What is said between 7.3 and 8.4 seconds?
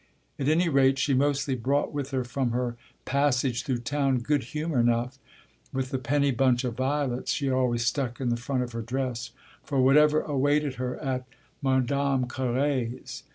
she always stuck in the